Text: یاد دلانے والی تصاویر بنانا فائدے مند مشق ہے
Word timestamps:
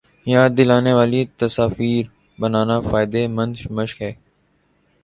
یاد 0.33 0.51
دلانے 0.57 0.93
والی 0.97 1.21
تصاویر 1.39 2.03
بنانا 2.39 2.77
فائدے 2.89 3.23
مند 3.35 3.55
مشق 3.77 3.97
ہے 4.01 4.11